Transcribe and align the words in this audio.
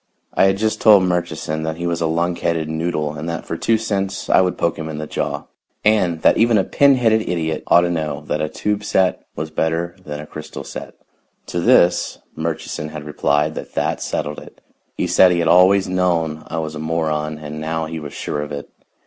I 0.33 0.45
had 0.45 0.57
just 0.57 0.81
told 0.81 1.03
Murchison 1.03 1.61
that 1.61 1.75
he 1.77 1.85
was 1.85 2.01
a 2.01 2.05
lunkheaded 2.07 2.67
noodle 2.67 3.13
and 3.13 3.29
that 3.29 3.45
for 3.45 3.55
two 3.55 3.77
cents 3.77 4.31
I 4.31 4.41
would 4.41 4.57
poke 4.57 4.79
him 4.79 4.89
in 4.89 4.97
the 4.97 5.05
jaw, 5.05 5.43
and 5.85 6.23
that 6.23 6.37
even 6.39 6.57
a 6.57 6.63
pin 6.63 6.95
headed 6.95 7.21
idiot 7.29 7.61
ought 7.67 7.81
to 7.81 7.89
know 7.91 8.21
that 8.21 8.41
a 8.41 8.49
tube 8.49 8.83
set 8.83 9.21
was 9.35 9.51
better 9.51 9.95
than 10.03 10.19
a 10.19 10.25
crystal 10.25 10.63
set. 10.63 10.95
To 11.45 11.59
this 11.59 12.17
Murchison 12.35 12.89
had 12.89 13.03
replied 13.03 13.53
that 13.53 13.75
that 13.75 14.01
settled 14.01 14.39
it. 14.39 14.59
He 14.97 15.05
said 15.05 15.31
he 15.31 15.37
had 15.37 15.47
always 15.47 15.87
known 15.87 16.45
I 16.47 16.57
was 16.57 16.73
a 16.73 16.79
moron, 16.79 17.37
and 17.37 17.61
now 17.61 17.85
he 17.85 17.99
was 17.99 18.11
sure 18.13 18.41
of 18.41 18.51
it. 18.51 18.71